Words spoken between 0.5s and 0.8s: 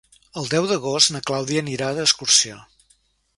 deu